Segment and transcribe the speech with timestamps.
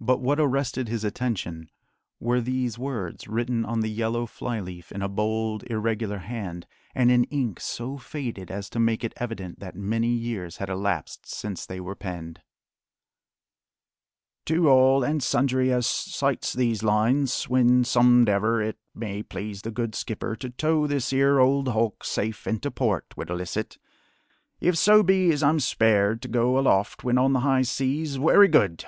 [0.00, 1.68] But what arrested his attention
[2.18, 7.10] were these words written on the yellow fly leaf in a bold, irregular hand, and
[7.10, 11.66] in ink so faded as to make it evident that many years had elapsed since
[11.66, 12.40] they were penned:
[14.46, 19.94] "To all and sundry as sights these lines, when somedever it may please the Good
[19.94, 23.76] Skipper to tow this 'ere old hulk safe into port, widelicit.
[24.58, 28.48] If so be as I'm spared to go aloft when on the high seas, wery
[28.48, 28.86] good!